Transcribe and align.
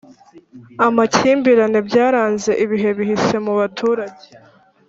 amakimbirane 0.87 1.79
byaranze 1.87 2.51
ibihe 2.63 2.89
bihise 2.97 3.35
mubaturage 3.45 4.25